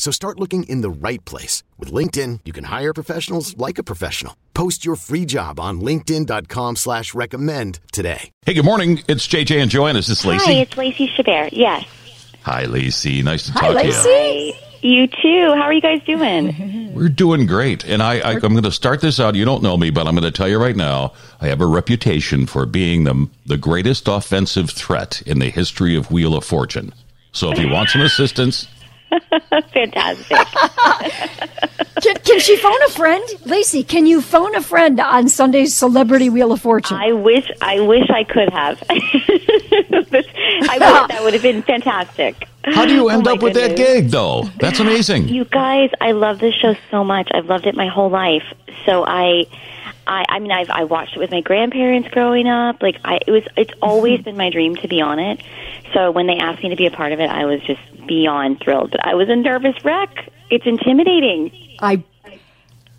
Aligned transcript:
So 0.00 0.10
start 0.10 0.40
looking 0.40 0.62
in 0.62 0.80
the 0.80 0.88
right 0.88 1.22
place. 1.26 1.62
With 1.78 1.92
LinkedIn, 1.92 2.40
you 2.46 2.54
can 2.54 2.64
hire 2.64 2.94
professionals 2.94 3.54
like 3.58 3.76
a 3.76 3.82
professional. 3.82 4.34
Post 4.54 4.82
your 4.82 4.96
free 4.96 5.26
job 5.26 5.60
on 5.60 5.82
linkedin.com 5.82 6.76
slash 6.76 7.12
recommend 7.12 7.80
today. 7.92 8.30
Hey, 8.46 8.54
good 8.54 8.64
morning. 8.64 9.02
It's 9.08 9.28
JJ 9.28 9.60
and 9.60 9.70
Joanne. 9.70 9.96
This 9.96 10.08
is 10.08 10.22
this 10.22 10.24
Lacey? 10.24 10.54
Hi, 10.54 10.60
it's 10.62 10.74
Lacey 10.74 11.06
Chabert. 11.06 11.50
Yes. 11.52 11.84
Hi, 12.44 12.64
Lacey. 12.64 13.20
Nice 13.20 13.44
to 13.44 13.52
Hi, 13.52 13.60
talk 13.60 13.74
Lacey. 13.74 14.02
to 14.02 14.08
you. 14.08 14.52
Hi. 14.54 14.66
You 14.80 15.06
too. 15.06 15.54
How 15.54 15.64
are 15.64 15.72
you 15.74 15.82
guys 15.82 16.02
doing? 16.04 16.94
We're 16.94 17.10
doing 17.10 17.44
great. 17.44 17.84
And 17.84 18.02
I, 18.02 18.20
I, 18.20 18.32
I'm 18.36 18.40
going 18.40 18.62
to 18.62 18.72
start 18.72 19.02
this 19.02 19.20
out. 19.20 19.34
You 19.34 19.44
don't 19.44 19.62
know 19.62 19.76
me, 19.76 19.90
but 19.90 20.06
I'm 20.06 20.14
going 20.14 20.24
to 20.24 20.30
tell 20.30 20.48
you 20.48 20.58
right 20.58 20.76
now, 20.76 21.12
I 21.42 21.48
have 21.48 21.60
a 21.60 21.66
reputation 21.66 22.46
for 22.46 22.64
being 22.64 23.04
the, 23.04 23.28
the 23.44 23.58
greatest 23.58 24.08
offensive 24.08 24.70
threat 24.70 25.20
in 25.26 25.40
the 25.40 25.50
history 25.50 25.94
of 25.94 26.10
Wheel 26.10 26.34
of 26.34 26.46
Fortune. 26.46 26.94
So 27.32 27.52
if 27.52 27.58
you 27.58 27.68
want 27.68 27.90
some 27.90 28.00
assistance, 28.00 28.66
Fantastic. 29.72 30.36
Can, 32.00 32.14
can 32.16 32.40
she 32.40 32.56
phone 32.56 32.82
a 32.86 32.88
friend? 32.88 33.22
Lacey, 33.44 33.84
can 33.84 34.06
you 34.06 34.22
phone 34.22 34.54
a 34.54 34.62
friend 34.62 34.98
on 35.00 35.28
Sunday's 35.28 35.74
Celebrity 35.74 36.30
Wheel 36.30 36.50
of 36.50 36.60
Fortune? 36.62 36.96
I 36.96 37.12
wish 37.12 37.46
I 37.60 37.80
wish 37.80 38.08
I 38.08 38.24
could 38.24 38.48
have. 38.50 38.82
I 38.90 40.06
wish 40.10 40.26
that 41.08 41.18
would 41.20 41.34
have 41.34 41.42
been 41.42 41.62
fantastic. 41.62 42.48
how 42.64 42.86
do 42.86 42.94
you 42.94 43.10
end 43.10 43.28
Oh 43.28 43.34
up 43.34 43.42
with 43.42 43.52
that 43.54 43.76
gig, 43.76 44.08
though? 44.08 44.44
That's 44.58 44.80
amazing. 44.80 45.28
You 45.28 45.44
guys, 45.44 45.90
I 46.00 46.12
love 46.12 46.38
this 46.38 46.54
show 46.54 46.74
so 46.90 47.04
much. 47.04 47.28
I've 47.34 47.46
loved 47.46 47.66
it 47.66 47.74
my 47.74 47.88
whole 47.88 48.08
life. 48.08 48.44
So 48.86 49.04
I 49.06 49.44
I 50.06 50.24
I 50.28 50.38
mean 50.38 50.52
I've 50.52 50.70
I 50.70 50.84
watched 50.84 51.16
it 51.16 51.18
with 51.18 51.30
my 51.30 51.40
grandparents 51.40 52.08
growing 52.08 52.46
up. 52.46 52.82
Like 52.82 52.96
I 53.04 53.18
it 53.26 53.30
was 53.30 53.42
it's 53.56 53.72
always 53.82 54.20
mm-hmm. 54.20 54.24
been 54.24 54.36
my 54.36 54.50
dream 54.50 54.76
to 54.76 54.88
be 54.88 55.00
on 55.02 55.18
it. 55.18 55.42
So 55.92 56.10
when 56.12 56.26
they 56.26 56.38
asked 56.38 56.62
me 56.62 56.70
to 56.70 56.76
be 56.76 56.86
a 56.86 56.90
part 56.90 57.12
of 57.12 57.20
it, 57.20 57.28
I 57.28 57.44
was 57.44 57.60
just 57.62 57.80
beyond 58.10 58.60
thrilled. 58.60 58.90
But 58.90 59.06
I 59.06 59.14
was 59.14 59.28
a 59.30 59.36
nervous 59.36 59.76
wreck. 59.84 60.10
It's 60.50 60.66
intimidating. 60.66 61.52
I 61.78 62.02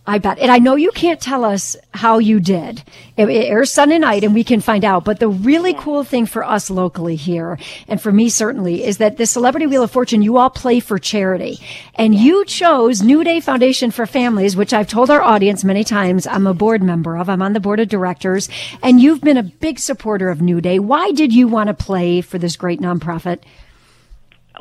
I 0.08 0.17
bet. 0.17 0.40
And 0.40 0.50
I 0.50 0.58
know 0.58 0.76
you 0.76 0.90
can't 0.92 1.22
tell 1.22 1.45
us 1.45 1.78
how 1.94 2.17
you 2.17 2.40
did. 2.40 2.84
It, 3.17 3.30
it 3.30 3.45
airs 3.45 3.70
Sunday 3.70 4.00
night 4.00 4.23
and 4.23 4.34
we 4.34 4.44
can 4.44 4.59
find 4.59 4.84
out. 4.84 5.06
But 5.06 5.20
the 5.20 5.28
really 5.28 5.76
cool 5.76 6.04
thing 6.04 6.26
for 6.26 6.44
us 6.44 6.72
locally 6.72 7.16
here, 7.16 7.60
and 7.88 8.02
for 8.02 8.11
me 8.11 8.27
certainly, 8.27 8.83
is 8.83 8.98
that 8.98 9.17
the 9.17 9.27
Celebrity 9.27 9.67
Wheel 9.67 9.83
of 9.83 9.92
Fortune, 9.92 10.23
you 10.23 10.38
all 10.38 10.49
play 10.49 10.80
for 10.80 10.98
charity. 10.98 11.60
And 11.93 12.16
you 12.16 12.45
chose 12.45 13.04
New 13.04 13.23
Day 13.23 13.39
Foundation 13.42 13.92
for 13.92 14.08
Families, 14.08 14.55
which 14.55 14.73
I've 14.73 14.88
told 14.88 15.11
our 15.11 15.22
audience 15.22 15.64
many 15.64 15.83
times 15.83 16.26
I'm 16.26 16.48
a 16.48 16.54
board 16.54 16.82
member 16.82 17.16
of. 17.16 17.30
I'm 17.30 17.43
on 17.43 17.54
the 17.54 17.60
board 17.60 17.80
of 17.80 17.88
directors. 17.88 18.49
And 18.82 18.99
you've 18.99 19.22
been 19.22 19.38
a 19.38 19.43
big 19.43 19.78
supporter 19.78 20.30
of 20.30 20.42
New 20.42 20.61
Day. 20.61 20.80
Why 20.80 21.11
did 21.11 21.32
you 21.32 21.48
want 21.48 21.67
to 21.67 21.76
play 21.76 22.22
for 22.22 22.39
this 22.39 22.55
great 22.55 22.82
nonprofit? 22.82 23.43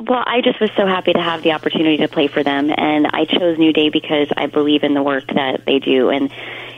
Well, 0.01 0.23
I 0.25 0.41
just 0.41 0.59
was 0.59 0.71
so 0.75 0.87
happy 0.87 1.13
to 1.13 1.21
have 1.21 1.43
the 1.43 1.51
opportunity 1.51 1.97
to 1.97 2.07
play 2.07 2.27
for 2.27 2.41
them, 2.41 2.71
and 2.75 3.05
I 3.05 3.25
chose 3.25 3.59
New 3.59 3.71
Day 3.71 3.89
because 3.89 4.29
I 4.35 4.47
believe 4.47 4.83
in 4.83 4.95
the 4.95 5.03
work 5.03 5.27
that 5.27 5.63
they 5.65 5.77
do. 5.77 6.09
And 6.09 6.31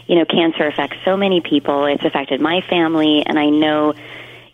you 0.07 0.17
know, 0.17 0.25
cancer 0.25 0.67
affects 0.67 0.97
so 1.05 1.15
many 1.15 1.39
people. 1.39 1.85
It's 1.85 2.03
affected 2.03 2.41
my 2.41 2.59
family, 2.69 3.23
and 3.25 3.39
I 3.39 3.49
know, 3.49 3.93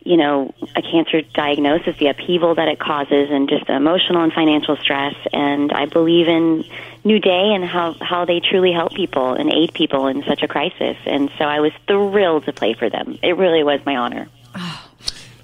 you 0.04 0.18
know, 0.18 0.54
a 0.76 0.84
cancer 0.84 1.22
diagnosis, 1.22 1.98
the 1.98 2.10
upheaval 2.10 2.54
that 2.56 2.68
it 2.68 2.80
causes, 2.80 3.30
and 3.32 3.50
just 3.50 3.66
the 3.66 3.76
emotional 3.76 4.24
and 4.24 4.32
financial 4.32 4.78
stress. 4.78 5.16
And 5.34 5.72
I 5.72 5.88
believe 5.88 6.28
in 6.28 6.64
New 7.04 7.20
Day 7.20 7.54
and 7.56 7.66
how 7.66 7.96
how 8.00 8.26
they 8.26 8.40
truly 8.40 8.72
help 8.72 8.94
people 8.94 9.34
and 9.34 9.52
aid 9.52 9.74
people 9.74 10.06
in 10.06 10.24
such 10.28 10.44
a 10.44 10.48
crisis. 10.48 10.98
And 11.08 11.32
so 11.40 11.46
I 11.46 11.60
was 11.60 11.72
thrilled 11.88 12.46
to 12.46 12.54
play 12.54 12.76
for 12.76 12.88
them. 12.88 13.18
It 13.24 13.36
really 13.36 13.64
was 13.64 13.80
my 13.84 13.96
honor. 13.96 14.30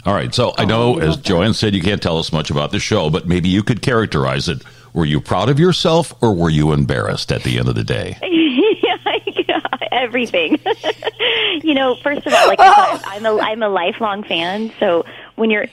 All 0.06 0.14
right. 0.14 0.34
So 0.34 0.54
I 0.58 0.66
know, 0.66 0.96
oh, 0.96 1.00
as 1.00 1.18
Joanne 1.18 1.54
said, 1.54 1.74
you 1.74 1.82
can't 1.82 2.02
tell 2.02 2.20
us 2.20 2.32
much 2.32 2.52
about 2.52 2.72
the 2.72 2.80
show, 2.80 3.10
but 3.10 3.28
maybe 3.28 3.50
you 3.50 3.64
could 3.64 3.82
characterize 3.82 4.48
it. 4.48 4.62
Were 4.94 5.06
you 5.06 5.20
proud 5.20 5.50
of 5.50 5.60
yourself 5.60 6.14
or 6.22 6.34
were 6.34 6.50
you 6.50 6.72
embarrassed 6.72 7.32
at 7.32 7.44
the 7.44 7.58
end 7.58 7.68
of 7.68 7.76
the 7.76 7.84
day? 7.84 8.18
everything. 10.06 10.60
you 11.64 11.74
know, 11.74 11.96
first 11.96 12.26
of 12.26 12.34
all, 12.34 12.48
like 12.48 12.60
I 12.60 12.98
said, 12.98 13.06
I'm 13.08 13.26
a 13.26 13.38
I'm 13.40 13.64
a 13.64 13.70
lifelong 13.70 14.24
fan. 14.24 14.72
So 14.80 15.06
when 15.36 15.50
you're 15.50 15.68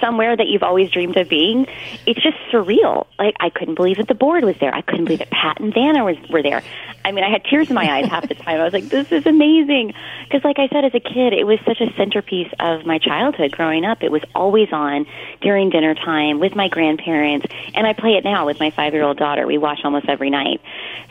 somewhere 0.00 0.36
that 0.36 0.46
you've 0.46 0.62
always 0.62 0.90
dreamed 0.90 1.16
of 1.16 1.28
being, 1.28 1.66
it's 2.06 2.22
just 2.22 2.36
surreal. 2.52 3.06
Like 3.18 3.36
I 3.40 3.50
couldn't 3.50 3.74
believe 3.74 3.98
that 3.98 4.08
the 4.08 4.14
board 4.14 4.44
was 4.44 4.56
there. 4.60 4.74
I 4.74 4.82
couldn't 4.82 5.04
believe 5.04 5.20
that 5.20 5.30
Pat 5.30 5.60
and 5.60 5.72
Vanna 5.72 6.04
was 6.04 6.16
were 6.28 6.42
there. 6.42 6.62
I 7.04 7.12
mean, 7.12 7.24
I 7.24 7.30
had 7.30 7.44
tears 7.44 7.68
in 7.68 7.74
my 7.74 7.90
eyes 7.90 8.08
half 8.08 8.28
the 8.28 8.34
time. 8.34 8.60
I 8.60 8.64
was 8.64 8.72
like, 8.72 8.84
"This 8.84 9.10
is 9.10 9.24
amazing," 9.26 9.94
because, 10.24 10.44
like 10.44 10.58
I 10.58 10.68
said, 10.68 10.84
as 10.84 10.94
a 10.94 11.00
kid, 11.00 11.32
it 11.32 11.46
was 11.46 11.58
such 11.64 11.80
a 11.80 11.92
centerpiece 11.94 12.52
of 12.58 12.84
my 12.84 12.98
childhood 12.98 13.52
growing 13.52 13.84
up. 13.84 14.02
It 14.02 14.12
was 14.12 14.22
always 14.34 14.68
on 14.72 15.06
during 15.40 15.70
dinner 15.70 15.94
time 15.94 16.40
with 16.40 16.54
my 16.54 16.68
grandparents, 16.68 17.46
and 17.74 17.86
I 17.86 17.94
play 17.94 18.16
it 18.16 18.24
now 18.24 18.46
with 18.46 18.60
my 18.60 18.70
five 18.70 18.92
year 18.92 19.02
old 19.02 19.16
daughter. 19.16 19.46
We 19.46 19.58
watch 19.58 19.80
almost 19.84 20.08
every 20.08 20.30
night. 20.30 20.60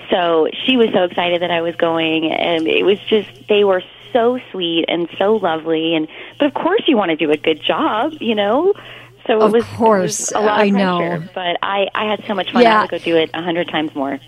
So 0.09 0.47
she 0.66 0.77
was 0.77 0.89
so 0.94 1.03
excited 1.03 1.41
that 1.41 1.51
I 1.51 1.61
was 1.61 1.75
going, 1.75 2.31
and 2.31 2.67
it 2.67 2.83
was 2.83 3.00
just 3.00 3.47
they 3.47 3.63
were 3.63 3.83
so 4.13 4.39
sweet 4.51 4.85
and 4.88 5.07
so 5.17 5.35
lovely. 5.35 5.95
And 5.95 6.07
but 6.39 6.47
of 6.47 6.53
course, 6.53 6.81
you 6.88 6.97
want 6.97 7.09
to 7.09 7.16
do 7.16 7.31
a 7.31 7.38
good 7.38 7.61
job, 7.61 8.13
you 8.19 8.35
know. 8.35 8.73
So 9.29 9.40
Of 9.40 9.53
it 9.53 9.57
was, 9.57 9.63
it 9.63 9.67
course, 9.78 10.19
was 10.19 10.31
a 10.31 10.40
lot 10.40 10.59
I 10.59 10.66
of 10.66 10.73
know. 10.73 11.23
but 11.35 11.57
I 11.62 11.88
I 11.94 12.06
had 12.09 12.23
so 12.28 12.34
much 12.34 12.51
fun. 12.51 12.63
Yeah. 12.63 12.79
I 12.79 12.81
would 12.81 12.90
go 12.90 12.97
do 12.97 13.16
it 13.16 13.29
a 13.35 13.44
hundred 13.44 13.67
times 13.69 13.94
more. 13.94 14.19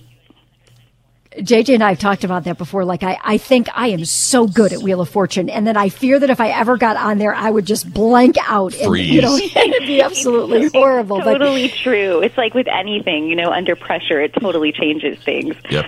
JJ 1.38 1.76
and 1.76 1.84
I 1.84 1.90
have 1.90 2.00
talked 2.00 2.24
about 2.26 2.44
that 2.44 2.58
before. 2.58 2.84
Like, 2.84 3.04
I, 3.04 3.18
I 3.24 3.38
think 3.38 3.70
I 3.74 3.88
am 3.88 4.04
so 4.04 4.48
good 4.48 4.74
at 4.74 4.80
Wheel 4.84 5.00
of 5.00 5.08
Fortune, 5.08 5.50
and 5.50 5.66
then 5.66 5.78
I 5.78 5.88
fear 5.88 6.20
that 6.20 6.30
if 6.30 6.42
I 6.42 6.50
ever 6.50 6.76
got 6.78 6.98
on 6.98 7.20
there, 7.20 7.34
I 7.34 7.50
would 7.50 7.66
just 7.66 7.92
blank 7.94 8.36
out. 8.50 8.76
And, 8.76 8.98
you 8.98 9.22
know, 9.22 9.38
Freeze. 9.38 9.56
it'd 9.56 9.88
be 9.88 10.02
absolutely 10.02 10.68
horrible. 10.74 11.20
But 11.20 11.38
Totally 11.38 11.70
true. 11.70 12.20
It's 12.22 12.38
like 12.38 12.54
with 12.54 12.68
anything, 12.68 13.28
you 13.28 13.38
know, 13.38 13.50
under 13.50 13.78
pressure, 13.78 14.20
it 14.22 14.34
totally 14.34 14.74
changes 14.74 15.18
things. 15.24 15.56
Yep. 15.70 15.86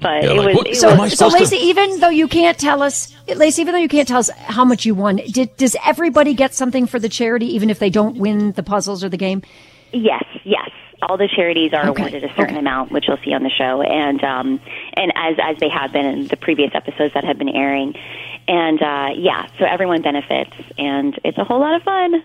But 0.00 0.22
Yeah, 0.24 0.30
it 0.30 0.36
like, 0.36 0.46
was. 0.48 0.56
what- 0.56 0.66
it 0.68 0.76
so 0.76 0.94
was 0.96 1.10
so, 1.18 1.28
supposed 1.28 1.50
to- 1.50 1.56
Lacey, 1.56 1.66
even 1.66 2.00
though 2.00 2.08
you 2.08 2.28
can't 2.28 2.58
tell 2.58 2.82
us, 2.82 3.14
Lacey, 3.28 3.62
even 3.62 3.72
though 3.74 3.80
you 3.80 3.88
can't 3.88 4.08
tell 4.08 4.18
us 4.18 4.30
how 4.30 4.64
much 4.64 4.84
you 4.86 4.94
won, 4.94 5.16
did, 5.16 5.56
does 5.56 5.76
everybody 5.84 6.34
get 6.34 6.54
something 6.54 6.86
for 6.86 6.98
the 6.98 7.08
charity, 7.08 7.46
even 7.54 7.68
if 7.70 7.78
they 7.78 7.90
don't 7.90 8.16
win 8.16 8.52
the 8.52 8.62
puzzles 8.62 9.04
or 9.04 9.08
the 9.08 9.16
game? 9.16 9.42
Yes, 9.92 10.24
yes. 10.44 10.70
All 11.08 11.16
the 11.16 11.28
charities 11.28 11.72
are 11.72 11.88
Okay, 11.88 12.00
awarded 12.02 12.22
a 12.24 12.28
certain 12.28 12.44
okay. 12.54 12.58
amount, 12.58 12.92
which 12.92 13.06
you'll 13.08 13.18
see 13.24 13.32
on 13.34 13.42
the 13.42 13.50
show, 13.50 13.82
and 13.82 14.22
um, 14.22 14.60
and 14.96 15.12
as 15.16 15.36
as 15.42 15.56
they 15.58 15.68
have 15.68 15.92
been 15.92 16.06
in 16.06 16.26
the 16.28 16.36
previous 16.36 16.70
episodes 16.74 17.12
that 17.14 17.24
have 17.24 17.38
been 17.38 17.48
airing, 17.48 17.94
and 18.46 18.80
uh, 18.80 19.08
yeah, 19.16 19.48
so 19.58 19.64
everyone 19.64 20.00
benefits, 20.02 20.52
and 20.78 21.18
it's 21.24 21.36
a 21.38 21.44
whole 21.44 21.58
lot 21.58 21.74
of 21.74 21.82
fun. 21.82 22.22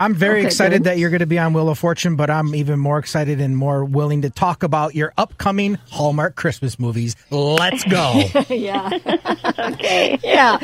I'm 0.00 0.14
very 0.14 0.38
Okay, 0.40 0.46
excited 0.46 0.78
good. 0.78 0.84
that 0.84 0.98
you're 0.98 1.10
going 1.10 1.20
to 1.20 1.26
be 1.26 1.38
on 1.38 1.52
Wheel 1.52 1.68
of 1.68 1.78
Fortune, 1.78 2.16
but 2.16 2.30
I'm 2.30 2.54
even 2.54 2.78
more 2.78 2.98
excited 2.98 3.40
and 3.40 3.56
more 3.56 3.84
willing 3.84 4.22
to 4.22 4.30
talk 4.30 4.62
about 4.62 4.94
your 4.94 5.12
upcoming 5.18 5.78
Hallmark 5.90 6.34
Christmas 6.34 6.78
movies. 6.78 7.14
Let's 7.30 7.84
go. 7.84 8.22
Yeah. 8.48 8.90
Okay. 9.58 10.18
yeah. 10.24 10.58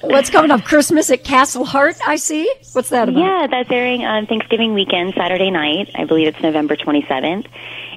What's 0.00 0.30
coming 0.30 0.50
up? 0.50 0.64
Christmas 0.64 1.10
at 1.10 1.22
Castle 1.24 1.64
Hart, 1.64 1.96
I 2.06 2.16
see. 2.16 2.50
What's 2.72 2.88
that 2.90 3.08
about? 3.08 3.20
Yeah, 3.20 3.46
that's 3.50 3.70
airing 3.70 4.04
on 4.04 4.26
Thanksgiving 4.26 4.74
weekend, 4.74 5.14
Saturday 5.16 5.50
night. 5.50 5.90
I 5.94 6.04
believe 6.04 6.26
it's 6.28 6.40
November 6.40 6.74
27th. 6.76 7.46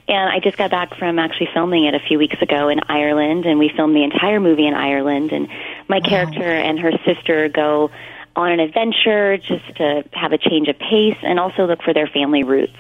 And 0.08 0.30
I 0.30 0.40
just 0.40 0.58
got 0.58 0.70
back 0.70 0.96
from 0.98 1.18
actually 1.18 1.48
filming 1.54 1.86
it 1.86 1.96
a 1.96 2.00
few 2.00 2.20
weeks 2.20 2.40
ago 2.42 2.68
in 2.70 2.82
Ireland, 2.90 3.46
and 3.46 3.58
we 3.58 3.70
filmed 3.76 3.96
the 3.96 4.04
entire 4.04 4.40
movie 4.40 4.68
in 4.68 4.74
Ireland. 4.74 5.32
And 5.32 5.48
my 5.88 6.02
character 6.02 6.44
and 6.44 6.78
her 6.80 6.92
sister 7.06 7.48
go 7.50 7.90
on 8.36 8.52
an 8.52 8.60
adventure 8.60 9.38
just 9.38 9.76
to 9.78 10.04
have 10.14 10.32
a 10.32 10.38
change 10.38 10.68
of 10.68 10.78
pace 10.80 11.18
and 11.22 11.40
also 11.40 11.66
look 11.66 11.82
for 11.84 11.94
their 11.94 12.08
family 12.08 12.44
roots. 12.44 12.78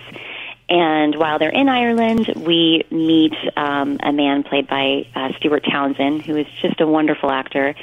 And 0.69 1.15
while 1.15 1.39
they're 1.39 1.49
in 1.49 1.69
Ireland, 1.69 2.33
we 2.37 2.83
meet 2.89 3.33
um, 3.55 3.99
a 4.01 4.11
man 4.11 4.43
played 4.43 4.67
by 4.67 5.05
uh, 5.13 5.29
Stuart 5.37 5.65
Townsend, 5.69 6.23
who 6.23 6.37
is 6.37 6.47
just 6.61 6.79
a 6.81 6.87
wonderful 6.87 7.29
actor. 7.29 7.75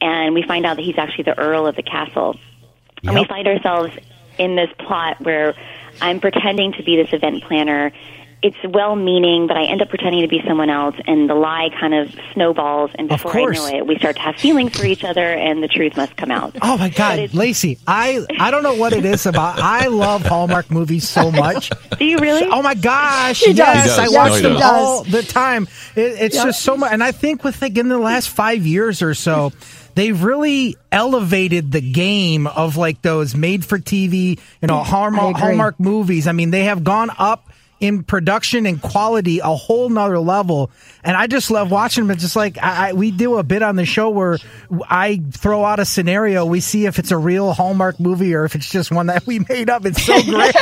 And 0.00 0.34
we 0.34 0.42
find 0.42 0.66
out 0.66 0.76
that 0.76 0.82
he's 0.82 0.98
actually 0.98 1.24
the 1.24 1.38
Earl 1.38 1.66
of 1.66 1.76
the 1.76 1.82
castle. 1.82 2.38
And 3.04 3.14
we 3.14 3.24
find 3.24 3.46
ourselves 3.46 3.96
in 4.38 4.56
this 4.56 4.68
plot 4.78 5.20
where 5.20 5.54
I'm 6.00 6.20
pretending 6.20 6.72
to 6.72 6.82
be 6.82 6.96
this 6.96 7.12
event 7.12 7.44
planner. 7.44 7.92
It's 8.46 8.72
well 8.74 8.94
meaning, 8.94 9.46
but 9.48 9.56
I 9.56 9.64
end 9.64 9.82
up 9.82 9.88
pretending 9.88 10.22
to 10.22 10.28
be 10.28 10.40
someone 10.46 10.70
else, 10.70 10.94
and 11.06 11.28
the 11.28 11.34
lie 11.34 11.68
kind 11.80 11.92
of 11.94 12.14
snowballs. 12.32 12.90
And 12.96 13.08
before 13.08 13.36
I 13.36 13.44
know 13.46 13.66
it, 13.66 13.86
we 13.86 13.96
start 13.98 14.14
to 14.16 14.22
have 14.22 14.36
feelings 14.36 14.78
for 14.78 14.86
each 14.86 15.02
other, 15.02 15.32
and 15.32 15.62
the 15.62 15.68
truth 15.68 15.96
must 15.96 16.16
come 16.16 16.30
out. 16.30 16.56
Oh 16.62 16.78
my 16.78 16.88
God, 16.90 17.34
Lacey! 17.34 17.78
I 17.86 18.24
I 18.38 18.50
don't 18.52 18.62
know 18.62 18.74
what 18.74 18.92
it 18.92 19.04
is 19.04 19.26
about. 19.26 19.58
I 19.58 19.86
love 19.88 20.22
Hallmark 20.24 20.70
movies 20.70 21.08
so 21.08 21.32
much. 21.32 21.70
Do 21.98 22.04
you 22.04 22.18
really? 22.18 22.44
Oh 22.44 22.62
my 22.62 22.74
gosh! 22.74 23.40
He 23.40 23.52
does. 23.52 23.58
yes, 23.58 23.82
He 23.82 23.88
does. 23.88 23.98
I 23.98 24.16
watch 24.16 24.36
he 24.36 24.42
them 24.42 24.52
does. 24.54 24.62
all 24.62 25.02
the 25.04 25.22
time. 25.22 25.64
It, 25.96 26.00
it's 26.20 26.36
Yep. 26.36 26.44
just 26.46 26.62
so 26.62 26.76
much, 26.76 26.92
and 26.92 27.02
I 27.02 27.10
think 27.12 27.42
with 27.42 27.60
like 27.60 27.76
in 27.76 27.88
the 27.88 27.98
last 27.98 28.28
five 28.30 28.64
years 28.64 29.02
or 29.02 29.14
so, 29.14 29.52
they've 29.96 30.22
really 30.22 30.76
elevated 30.92 31.72
the 31.72 31.80
game 31.80 32.46
of 32.46 32.76
like 32.76 33.02
those 33.02 33.34
made-for-TV, 33.34 34.38
you 34.62 34.68
know, 34.68 34.82
Hallmark. 34.84 35.36
Hallmark 35.36 35.80
movies. 35.80 36.26
I 36.28 36.32
mean, 36.32 36.50
they 36.50 36.64
have 36.64 36.84
gone 36.84 37.10
up 37.18 37.48
in 37.78 38.02
production 38.02 38.64
and 38.66 38.80
quality 38.80 39.40
a 39.40 39.54
whole 39.54 39.88
nother 39.88 40.18
level. 40.18 40.70
And 41.04 41.16
i 41.16 41.26
just 41.26 41.50
love 41.50 41.70
watching 41.70 42.04
them. 42.04 42.10
It's 42.12 42.22
just 42.22 42.36
like 42.36 42.58
I, 42.58 42.90
I 42.90 42.92
we 42.94 43.10
do 43.10 43.38
a 43.38 43.42
bit 43.42 43.62
on 43.62 43.76
the 43.76 43.84
show 43.84 44.10
where 44.10 44.38
i 44.88 45.22
throw 45.32 45.64
out 45.64 45.78
a 45.78 45.84
scenario. 45.84 46.44
We 46.46 46.60
see 46.60 46.86
if 46.86 46.98
it's 46.98 47.10
a 47.10 47.18
real 47.18 47.52
hallmark 47.52 48.00
movie 48.00 48.34
or 48.34 48.44
if 48.44 48.54
it's 48.54 48.70
just 48.70 48.90
one 48.90 49.06
that 49.06 49.26
we 49.26 49.40
made 49.48 49.70
up. 49.70 49.84
It's 49.84 50.02
so 50.02 50.20
great. 50.24 50.54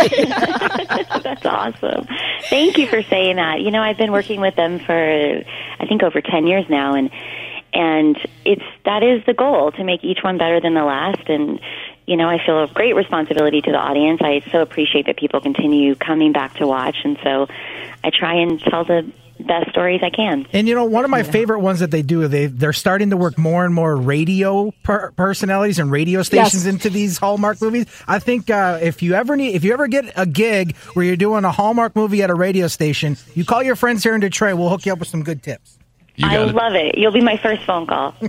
That's 1.22 1.46
awesome. 1.46 2.06
Thank 2.50 2.78
you 2.78 2.88
for 2.88 3.02
saying 3.02 3.37
that. 3.37 3.61
You 3.61 3.70
know, 3.70 3.82
I've 3.82 3.99
been 3.99 4.12
working 4.12 4.40
with 4.40 4.56
them 4.56 4.78
for 4.81 4.94
I 4.94 5.87
think 5.87 6.02
over 6.02 6.20
10 6.20 6.46
years 6.46 6.66
now 6.69 6.94
and 6.94 7.11
and 7.75 8.16
it's 8.44 8.62
that 8.84 9.02
is 9.02 9.25
the 9.26 9.34
goal 9.34 9.72
to 9.72 9.84
make 9.84 10.05
each 10.05 10.19
one 10.22 10.38
better 10.38 10.61
than 10.61 10.75
the 10.75 10.84
last. 10.84 11.28
And 11.28 11.61
you 12.06 12.16
know, 12.16 12.28
I 12.28 12.38
feel 12.44 12.62
a 12.62 12.68
great 12.68 12.94
responsibility 12.94 13.60
to 13.62 13.70
the 13.70 13.78
audience. 13.78 14.20
I 14.22 14.42
so 14.52 14.60
appreciate 14.60 15.06
that 15.06 15.16
people 15.16 15.40
continue 15.40 15.94
coming 15.94 16.32
back 16.32 16.54
to 16.56 16.66
watch 16.66 16.96
and 17.04 17.18
so 17.22 17.46
I 18.02 18.10
try 18.10 18.34
and 18.34 18.60
tell 18.60 18.84
the 18.84 19.10
best 19.40 19.70
stories 19.70 20.00
I 20.02 20.10
can. 20.10 20.46
And 20.52 20.68
you 20.68 20.74
know, 20.76 20.84
one 20.84 21.04
of 21.04 21.10
my 21.10 21.22
favorite 21.24 21.58
ones 21.60 21.80
that 21.80 21.90
they 21.90 22.02
do, 22.02 22.28
they 22.28 22.46
they're 22.46 22.72
starting 22.72 23.10
to 23.10 23.16
work 23.16 23.36
more 23.36 23.64
and 23.64 23.74
more 23.74 23.96
radio 23.96 24.70
per- 24.84 25.10
personalities 25.12 25.78
and 25.80 25.90
radio 25.90 26.22
stations 26.22 26.66
Yes. 26.66 26.72
into 26.74 26.88
these 26.90 27.18
Hallmark 27.18 27.60
movies. 27.60 27.86
I 28.06 28.20
think 28.20 28.48
uh, 28.48 28.78
if 28.80 29.02
you 29.02 29.14
ever 29.14 29.34
need, 29.34 29.54
if 29.56 29.64
you 29.64 29.72
ever 29.72 29.88
get 29.88 30.12
a 30.16 30.24
gig 30.26 30.76
where 30.92 31.04
you're 31.04 31.16
doing 31.16 31.44
a 31.44 31.50
Hallmark 31.50 31.96
movie 31.96 32.22
at 32.22 32.30
a 32.30 32.34
radio 32.34 32.68
station, 32.68 33.16
you 33.34 33.44
call 33.44 33.62
your 33.62 33.74
friends 33.76 34.02
here 34.04 34.14
in 34.14 34.20
Detroit. 34.20 34.56
We'll 34.56 34.68
hook 34.68 34.86
you 34.86 34.92
up 34.92 35.00
with 35.00 35.08
some 35.08 35.24
good 35.24 35.42
tips. 35.42 35.78
You 36.16 36.28
I 36.28 36.38
it. 36.38 36.55
love 36.55 36.75
it. 36.75 36.96
You'll 36.96 37.12
be 37.12 37.20
my 37.20 37.37
first 37.37 37.64
phone 37.64 37.87
call. 37.87 38.14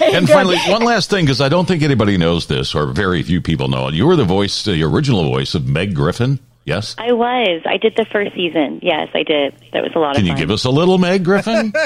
And 0.00 0.28
finally, 0.28 0.56
one 0.68 0.82
last 0.82 1.10
thing, 1.10 1.24
because 1.24 1.40
I 1.40 1.48
don't 1.48 1.66
think 1.66 1.82
anybody 1.82 2.16
knows 2.16 2.46
this, 2.46 2.74
or 2.74 2.86
very 2.86 3.22
few 3.22 3.40
people 3.40 3.68
know 3.68 3.88
it. 3.88 3.94
You 3.94 4.06
were 4.06 4.16
the 4.16 4.24
voice, 4.24 4.64
the 4.64 4.82
original 4.82 5.22
voice 5.24 5.54
of 5.54 5.66
Meg 5.66 5.94
Griffin. 5.94 6.40
Yes. 6.68 6.94
I 6.98 7.12
was. 7.12 7.62
I 7.66 7.78
did 7.78 7.96
the 7.96 8.04
first 8.04 8.34
season. 8.34 8.80
Yes, 8.82 9.08
I 9.14 9.22
did. 9.22 9.54
That 9.72 9.82
was 9.82 9.92
a 9.94 9.98
lot 9.98 10.14
Can 10.16 10.22
of 10.24 10.26
fun. 10.28 10.36
Can 10.36 10.36
you 10.36 10.36
give 10.36 10.50
us 10.50 10.64
a 10.64 10.70
little 10.70 10.98
Meg 10.98 11.24
Griffin? 11.24 11.72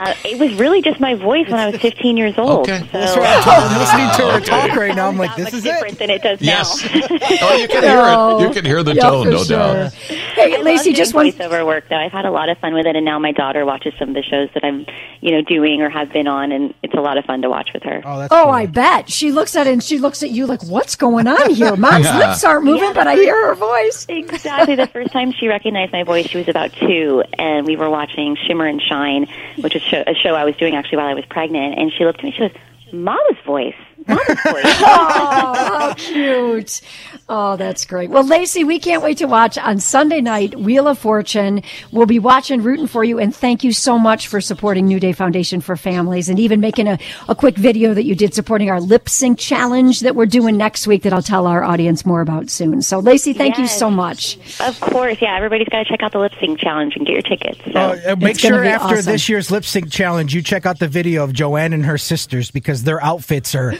Uh, 0.00 0.14
it 0.24 0.38
was 0.38 0.54
really 0.60 0.80
just 0.80 1.00
my 1.00 1.14
voice 1.16 1.48
when 1.48 1.58
I 1.58 1.68
was 1.70 1.80
15 1.80 2.16
years 2.16 2.38
old. 2.38 2.60
Okay. 2.70 2.78
So, 2.78 2.86
That's 3.00 3.16
right. 3.16 3.42
I'm 3.48 3.78
listening 3.80 4.08
to 4.16 4.32
her 4.32 4.38
Okay. 4.38 4.68
talk 4.68 4.76
right 4.78 4.94
now. 4.94 5.08
I'm 5.08 5.16
like, 5.18 5.34
this 5.34 5.52
is 5.52 5.64
different 5.64 5.94
it. 5.94 5.98
than 5.98 6.10
it 6.10 6.22
does 6.22 6.40
yes. 6.40 6.84
now. 6.84 7.00
oh, 7.42 7.56
you 7.56 7.66
can 7.66 7.82
hear 7.82 7.98
it. 8.06 8.40
You 8.48 8.54
can 8.54 8.64
hear 8.64 8.82
the 8.84 8.94
Yeah, 8.94 9.02
tone, 9.02 9.28
no 9.30 9.42
sure. 9.42 9.56
doubt. 9.58 9.92
Hey, 9.92 10.54
I 10.56 10.60
Lacey, 10.62 10.92
just 10.92 11.12
doing 11.14 11.26
one. 11.26 11.32
voiceover 11.32 11.66
work 11.66 11.88
though. 11.90 11.96
I've 11.96 12.12
had 12.12 12.26
a 12.26 12.30
lot 12.30 12.48
of 12.48 12.58
fun 12.58 12.74
with 12.74 12.86
it, 12.86 12.94
and 12.94 13.04
now 13.04 13.18
my 13.18 13.32
daughter 13.32 13.66
watches 13.66 13.92
some 13.98 14.10
of 14.10 14.14
the 14.14 14.22
shows 14.22 14.48
that 14.54 14.62
I'm, 14.64 14.86
you 15.20 15.32
know, 15.32 15.42
doing 15.42 15.82
or 15.82 15.90
have 15.90 16.12
been 16.12 16.28
on, 16.28 16.52
and 16.52 16.72
it's 16.84 16.94
a 16.94 17.00
lot 17.00 17.18
of 17.18 17.24
fun 17.24 17.42
to 17.42 17.50
watch 17.50 17.70
with 17.74 17.82
her. 17.82 18.00
Oh, 18.04 18.20
that's 18.20 18.32
Oh, 18.32 18.44
cool. 18.44 18.52
I 18.52 18.66
bet 18.66 19.10
she 19.10 19.32
looks 19.32 19.56
at 19.56 19.66
it 19.66 19.72
and 19.72 19.82
she 19.82 19.98
looks 19.98 20.22
at 20.22 20.30
you 20.30 20.46
like, 20.46 20.62
"What's 20.62 20.94
going 20.94 21.26
on 21.26 21.50
here?" 21.54 21.74
Mom's 21.74 22.04
Yeah. 22.04 22.18
lips 22.18 22.44
aren't 22.44 22.64
moving, 22.66 22.92
but 22.92 23.08
I 23.08 23.16
hear 23.16 23.48
her 23.48 23.54
voice. 23.56 24.06
Exactly. 24.08 24.74
The 24.74 24.86
first 24.86 25.12
time 25.12 25.32
she 25.32 25.48
recognized 25.48 25.92
my 25.92 26.02
voice, 26.02 26.26
she 26.26 26.38
was 26.38 26.48
about 26.48 26.72
two, 26.72 27.22
and 27.38 27.66
we 27.66 27.76
were 27.76 27.90
watching 27.90 28.36
Shimmer 28.46 28.66
and 28.66 28.80
Shine, 28.80 29.26
which 29.56 29.76
is 29.76 29.82
a 29.92 30.14
show 30.14 30.34
I 30.34 30.44
was 30.44 30.56
doing 30.56 30.74
actually 30.74 30.98
while 30.98 31.08
I 31.08 31.14
was 31.14 31.24
pregnant. 31.26 31.78
And 31.78 31.92
she 31.92 32.04
looked 32.04 32.18
at 32.20 32.24
me. 32.24 32.32
She 32.32 32.38
goes, 32.40 32.52
"Mama's 32.92 33.38
voice, 33.44 33.76
Mama's 34.08 34.26
voice." 34.26 34.64
Oh, 34.80 35.54
how 35.54 35.94
cute. 35.94 36.80
Oh, 37.28 37.56
that's 37.56 37.84
great. 37.84 38.08
Well, 38.10 38.24
Lacey, 38.24 38.64
we 38.64 38.78
can't 38.78 39.02
wait 39.02 39.18
to 39.18 39.26
watch 39.26 39.58
on 39.58 39.78
Sunday 39.80 40.20
night, 40.22 40.58
Wheel 40.58 40.88
of 40.88 40.98
Fortune. 40.98 41.62
We'll 41.92 42.06
be 42.06 42.18
watching, 42.18 42.62
rooting 42.62 42.86
for 42.86 43.04
you, 43.04 43.18
and 43.18 43.34
thank 43.34 43.62
you 43.62 43.72
so 43.72 43.98
much 43.98 44.28
for 44.28 44.40
supporting 44.40 44.86
New 44.86 44.98
Day 44.98 45.12
Foundation 45.12 45.60
for 45.60 45.76
Families 45.76 46.28
and 46.30 46.38
even 46.38 46.60
making 46.60 46.88
a, 46.88 46.98
a 47.28 47.34
quick 47.34 47.56
video 47.56 47.92
that 47.92 48.04
you 48.04 48.14
did 48.14 48.32
supporting 48.34 48.70
our 48.70 48.80
lip 48.80 49.08
sync 49.08 49.38
challenge 49.38 50.00
that 50.00 50.16
we're 50.16 50.26
doing 50.26 50.56
next 50.56 50.86
week 50.86 51.02
that 51.02 51.12
I'll 51.12 51.22
tell 51.22 51.46
our 51.46 51.62
audience 51.62 52.06
more 52.06 52.22
about 52.22 52.48
soon. 52.48 52.80
So, 52.80 52.98
Lacey, 52.98 53.34
thank 53.34 53.58
you 53.58 53.66
so 53.66 53.90
much. 53.90 54.38
of 54.60 54.80
course, 54.80 55.18
yeah. 55.20 55.36
Everybody's 55.36 55.68
got 55.68 55.80
to 55.80 55.84
check 55.84 56.02
out 56.02 56.12
the 56.12 56.18
lip 56.18 56.32
sync 56.40 56.58
challenge 56.58 56.96
and 56.96 57.06
get 57.06 57.12
your 57.12 57.22
tickets. 57.22 57.60
So. 57.64 57.72
Oh, 57.74 58.12
uh, 58.12 58.16
make 58.16 58.30
It's 58.32 58.40
sure 58.40 58.64
after 58.64 58.96
awesome. 58.96 59.12
this 59.12 59.28
year's 59.28 59.50
lip 59.50 59.64
sync 59.64 59.90
challenge, 59.90 60.34
you 60.34 60.42
check 60.42 60.64
out 60.64 60.78
the 60.78 60.88
video 60.88 61.24
of 61.24 61.32
Joanne 61.34 61.72
and 61.72 61.84
her 61.84 61.98
sisters 61.98 62.50
because 62.50 62.84
their 62.84 63.02
outfits 63.04 63.54
are 63.54 63.74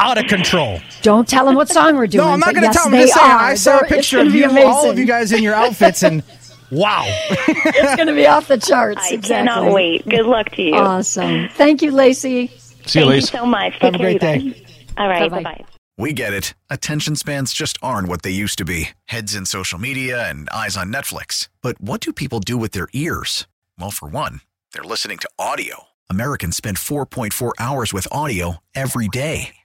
out 0.00 0.18
of 0.18 0.26
control. 0.26 0.80
Don't 1.02 1.28
tell 1.28 1.44
them 1.46 1.54
what 1.54 1.68
song 1.68 1.96
we're 1.96 2.06
doing. 2.06 2.24
No, 2.26 2.32
I'm 2.32 2.40
not 2.40 2.54
going 2.54 2.62
to 2.62 2.68
yes, 2.68 2.74
tell 2.74 2.84
them. 2.84 2.92
they 2.92 3.06
Just 3.06 3.14
saying, 3.18 3.30
are. 3.30 3.38
I 3.38 3.54
saw 3.54 3.70
a 3.70 3.74
They're- 3.80 3.84
it's 3.84 3.92
picture 4.10 4.20
of 4.20 4.32
be 4.32 4.38
you, 4.38 4.66
all 4.66 4.90
of 4.90 4.98
you 4.98 5.04
guys 5.06 5.30
in 5.32 5.42
your 5.42 5.54
outfits, 5.54 6.02
and 6.02 6.22
wow. 6.70 7.04
It's 7.28 7.96
going 7.96 8.08
to 8.08 8.14
be 8.14 8.26
off 8.26 8.48
the 8.48 8.58
charts. 8.58 9.00
I 9.02 9.14
exactly. 9.14 9.28
cannot 9.28 9.72
wait. 9.72 10.08
Good 10.08 10.26
luck 10.26 10.50
to 10.52 10.62
you. 10.62 10.74
Awesome. 10.74 11.48
Thank 11.50 11.82
you, 11.82 11.90
Lacey. 11.92 12.48
See 12.48 12.50
you, 12.50 12.82
Thank 12.82 12.94
you 12.94 13.04
Lacey. 13.06 13.26
so 13.36 13.46
much. 13.46 13.72
Take 13.74 13.82
Have 13.82 13.94
a 13.94 13.98
care, 13.98 14.18
great 14.18 14.42
you 14.44 14.52
guys. 14.54 14.62
All 14.98 15.08
right. 15.08 15.30
Bye 15.30 15.42
bye. 15.42 15.64
We 15.98 16.14
get 16.14 16.32
it. 16.32 16.54
Attention 16.70 17.14
spans 17.14 17.52
just 17.52 17.76
aren't 17.82 18.08
what 18.08 18.22
they 18.22 18.30
used 18.30 18.56
to 18.58 18.64
be 18.64 18.90
heads 19.06 19.34
in 19.34 19.44
social 19.44 19.78
media 19.78 20.28
and 20.30 20.48
eyes 20.50 20.76
on 20.76 20.90
Netflix. 20.92 21.48
But 21.60 21.78
what 21.80 22.00
do 22.00 22.12
people 22.12 22.40
do 22.40 22.56
with 22.56 22.72
their 22.72 22.88
ears? 22.94 23.46
Well, 23.78 23.90
for 23.90 24.08
one, 24.08 24.40
they're 24.72 24.82
listening 24.82 25.18
to 25.18 25.28
audio. 25.38 25.84
Americans 26.08 26.56
spend 26.56 26.78
4.4 26.78 27.52
hours 27.58 27.92
with 27.92 28.08
audio 28.10 28.56
every 28.74 29.08
day. 29.08 29.56